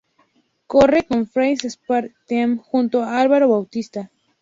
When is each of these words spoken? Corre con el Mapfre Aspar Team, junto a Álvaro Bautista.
Corre 0.65 1.03
con 1.05 1.19
el 1.19 1.23
Mapfre 1.25 1.53
Aspar 1.63 2.09
Team, 2.25 2.57
junto 2.57 3.03
a 3.03 3.21
Álvaro 3.21 3.49
Bautista. 3.49 4.09